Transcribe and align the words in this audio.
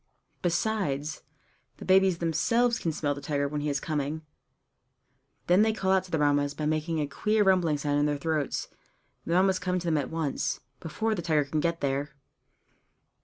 Besides, 0.41 1.21
the 1.77 1.85
babies 1.85 2.17
themselves 2.17 2.79
can 2.79 2.91
smell 2.91 3.13
the 3.13 3.21
tiger 3.21 3.47
when 3.47 3.61
he 3.61 3.69
is 3.69 3.79
coming; 3.79 4.23
then 5.45 5.61
they 5.61 5.73
call 5.73 5.91
out 5.91 6.05
to 6.05 6.09
their 6.09 6.21
Mammas 6.21 6.55
by 6.55 6.65
making 6.65 6.99
a 6.99 7.05
queer 7.05 7.43
rumbling 7.43 7.77
sound 7.77 7.99
in 7.99 8.05
their 8.07 8.17
throats, 8.17 8.67
and 9.25 9.31
the 9.31 9.37
Mammas 9.37 9.59
come 9.59 9.77
to 9.77 9.85
them 9.85 9.99
at 9.99 10.09
once, 10.09 10.59
before 10.79 11.13
the 11.13 11.21
tiger 11.21 11.45
can 11.45 11.59
get 11.59 11.81
there. 11.81 12.15